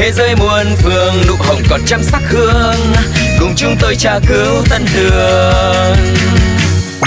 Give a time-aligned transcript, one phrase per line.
[0.00, 2.94] Thế giới muôn phương nụ hồng còn trăm sắc hương.
[3.40, 5.96] Cùng chúng tôi tra cứu tân đường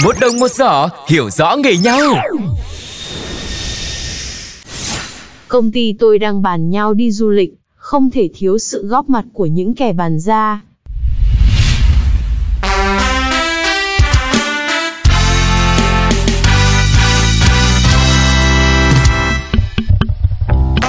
[0.04, 2.00] Một đồng một giỏ hiểu rõ nghề nhau.
[5.48, 9.24] Công ty tôi đang bàn nhau đi du lịch, không thể thiếu sự góp mặt
[9.32, 10.60] của những kẻ bàn ra.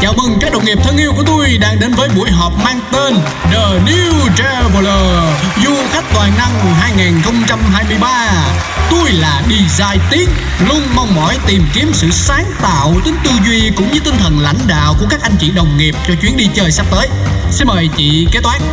[0.02, 2.79] Chào mừng các đồng nghiệp thân yêu của tôi đang đến với buổi họp mang
[2.91, 3.15] tên
[3.51, 5.24] The New Traveler.
[5.65, 8.29] Du khách toàn năng 2023
[8.91, 10.29] Tôi là Design Tiến
[10.70, 14.40] Luôn mong mỏi tìm kiếm sự sáng tạo, tính tư duy cũng như tinh thần
[14.40, 17.07] lãnh đạo của các anh chị đồng nghiệp cho chuyến đi chơi sắp tới.
[17.51, 18.62] Xin mời chị kế toán.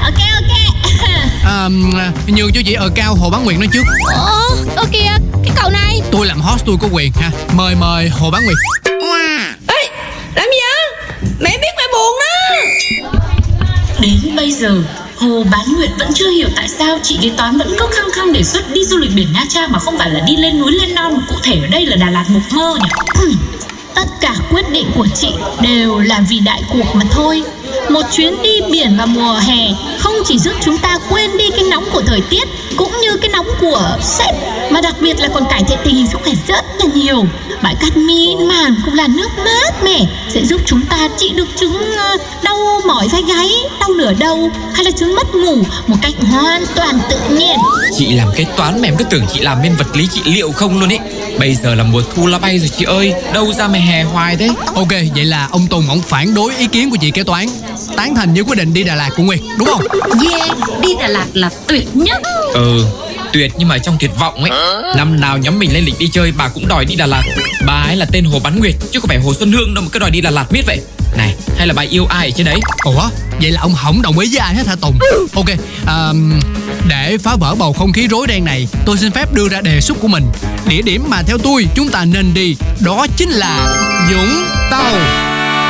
[0.00, 0.58] Ok ok.
[1.44, 1.68] À,
[2.26, 3.84] nhường cho chị ở cao hồ bán nguyệt nói trước.
[4.14, 5.12] Ồ ơ kìa
[5.44, 6.00] cái cậu này.
[6.10, 7.30] Tôi làm host tôi có quyền ha.
[7.52, 8.87] Mời mời hồ bán nguyệt
[14.38, 14.82] bây giờ,
[15.16, 18.32] Hồ Bán Nguyệt vẫn chưa hiểu tại sao chị kế toán vẫn cứ khăng khăng
[18.32, 20.72] đề xuất đi du lịch biển Nha Trang mà không phải là đi lên núi
[20.72, 22.88] lên non, cụ thể ở đây là Đà Lạt mục Mơ nhỉ?
[23.94, 25.28] Tất cả quyết định của chị
[25.60, 27.42] đều là vì đại cuộc mà thôi.
[27.90, 31.64] Một chuyến đi biển vào mùa hè không chỉ giúp chúng ta quên đi cái
[31.70, 32.87] nóng của thời tiết cũng
[33.70, 34.34] của sếp
[34.70, 37.24] mà đặc biệt là còn cải thiện tình hình sức khỏe rất là nhiều.
[37.62, 41.48] Bãi cát miên man cũng là nước mát mẻ sẽ giúp chúng ta trị được
[41.56, 43.48] chứng ờ, đau mỏi vai gáy,
[43.80, 47.56] đau nửa đầu hay là chứng mất ngủ một cách hoàn toàn tự nhiên.
[47.98, 50.52] Chị làm kế toán mà em cứ tưởng chị làm bên vật lý trị liệu
[50.52, 50.98] không luôn ấy
[51.38, 54.36] Bây giờ là mùa thu lá bay rồi chị ơi Đâu ra mà hè hoài
[54.36, 57.46] thế ok vậy là ông tùng ông phản đối ý kiến của chị kế toán
[57.96, 59.82] tán thành với quyết định đi đà lạt của nguyệt đúng không
[60.30, 62.22] Yeah, đi Đà Lạt là tuyệt nhất.
[62.54, 62.84] Ừ
[63.32, 64.50] Tuyệt nhưng mà trong tuyệt vọng ấy.
[64.96, 67.22] Năm nào nhóm mình lên lịch đi chơi bà cũng đòi đi Đà Lạt.
[67.66, 69.90] Bà ấy là tên Hồ Bán Nguyệt Chứ không phải Hồ Xuân Hương đâu mà
[69.92, 70.80] cứ đòi đi Đà Lạt miết vậy.
[71.16, 72.60] Này hay là bà yêu ai ở trên đấy?
[72.84, 73.08] Ủa
[73.40, 74.98] vậy là ông không đồng ý với ai hết hả tùng?
[75.34, 75.46] Ok
[75.86, 76.12] à,
[76.88, 79.80] để phá vỡ bầu không khí rối ren này tôi xin phép đưa ra đề
[79.80, 80.24] xuất của mình.
[80.68, 83.76] Địa điểm mà theo tôi chúng ta nên đi đó chính là
[84.10, 84.92] vũng tàu.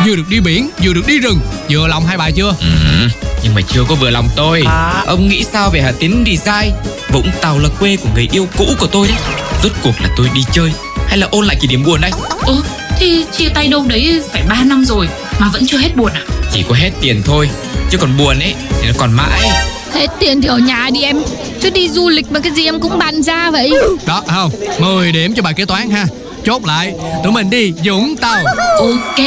[0.07, 1.41] Vừa được đi biển vừa được đi rừng.
[1.71, 2.55] Vừa lòng hai bài chưa?
[2.61, 3.09] Ừ,
[3.43, 4.63] Nhưng mà chưa có vừa lòng tôi.
[5.07, 6.73] Ông nghĩ sao về Hà Tín Design
[7.13, 9.17] Vũng Tàu là quê của người yêu cũ của tôi đấy
[9.63, 10.73] Rốt cuộc là tôi đi chơi
[11.09, 12.11] Hay là ôn lại kỷ niệm buồn đây
[12.47, 12.55] Ơ,
[12.99, 15.09] thì chia tay đâu đấy phải 3 năm rồi
[15.39, 16.23] mà vẫn chưa hết buồn à?
[16.53, 17.51] Chỉ có hết tiền thôi
[17.91, 19.51] Chứ còn buồn ấy thì nó còn mãi
[19.95, 21.17] hết tiền thì ở nhà đi em
[21.61, 23.73] chứ đi du lịch mà cái gì em cũng bàn ra vậy
[24.07, 26.07] đó không 10 điểm cho bà kế toán ha
[26.45, 28.45] chốt lại tụi mình đi vũng tàu
[28.79, 29.27] Ok,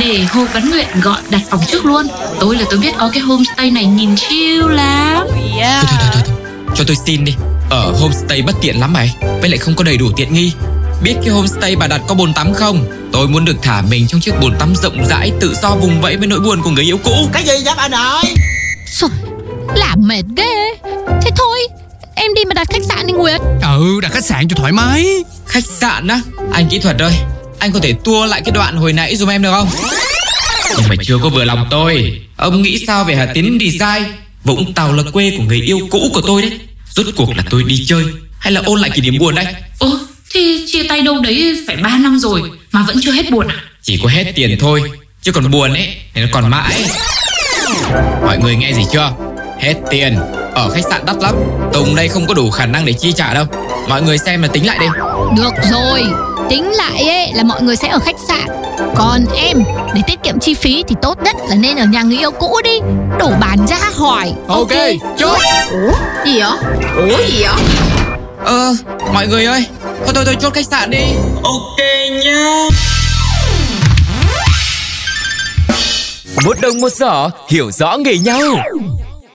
[0.00, 2.06] để Hồ Bán Nguyện gọi đặt phòng trước luôn.
[2.40, 5.26] Tôi là tôi biết có cái homestay này nhìn chill lắm.
[5.28, 6.45] Thôi thôi thôi, thôi, thôi.
[6.76, 7.34] Cho tôi xin đi.
[7.70, 9.14] Ở homestay bất tiện lắm mày.
[9.40, 10.52] Với lại không có đầy đủ tiện nghi.
[11.02, 12.86] Biết cái homestay bà đặt có bồn tắm không?
[13.12, 16.16] Tôi muốn được thả mình trong chiếc bồn tắm rộng rãi Tự do vùng vẫy
[16.16, 17.28] với nỗi buồn của người yêu cũ.
[17.32, 18.24] Cái gì vậy bà nội?
[19.00, 19.10] Trời,
[19.74, 20.74] làm mệt ghê.
[21.22, 21.58] Thế thôi
[22.14, 23.40] em đi mà đặt khách sạn đi nguyệt.
[23.62, 25.06] Ừ đặt khách sạn cho thoải mái.
[25.46, 26.20] Khách sạn á?
[26.52, 27.12] Anh kỹ thuật ơi
[27.58, 29.68] Anh có thể tua lại cái đoạn hồi nãy dùm em được không?
[30.76, 32.20] Nhưng mà chưa có vừa lòng tôi.
[32.36, 34.12] Ông nghĩ sao về Hà Tín Design
[34.46, 36.50] Vũng Tàu là quê của người yêu cũ của tôi đấy.
[36.90, 38.04] Rốt cuộc là tôi đi chơi
[38.38, 39.46] Hay là ôn lại kỷ niệm buồn đây?
[39.78, 39.98] Ơ,
[40.34, 42.42] thì chia tay đâu đấy phải 3 năm rồi
[42.72, 43.56] mà vẫn chưa hết buồn à?
[43.82, 44.82] Chỉ có hết tiền thôi
[45.26, 46.84] Chứ còn buồn ấy thì nó còn mãi.
[48.26, 49.12] Mọi người nghe gì chưa?
[49.60, 50.18] Hết tiền.
[50.54, 51.34] Ở khách sạn đắt lắm.
[51.72, 53.44] Tùng đây không có đủ khả năng để chi trả đâu.
[53.88, 54.86] Mọi người xem là tính lại đi.
[55.36, 56.04] Được rồi.
[56.50, 58.46] Tính lại ấy là mọi người sẽ ở khách sạn
[58.94, 59.62] còn em
[59.94, 62.60] để tiết kiệm chi phí thì tốt nhất là nên ở nhà người yêu cũ
[62.64, 62.80] đi.
[63.18, 64.32] Đổ bàn ra hỏi.
[64.48, 64.70] Ok
[65.18, 65.38] chốt.
[66.24, 66.50] Gì vậy?
[66.96, 67.54] Ủa gì vậy?
[68.44, 68.74] Ờ
[69.14, 69.66] mọi người ơi
[70.04, 71.04] Thôi thôi thôi chốt khách sạn đi.
[71.42, 71.78] Ok
[72.24, 72.68] nhá
[76.44, 78.40] Một đồng một giỏ hiểu rõ nghề nhau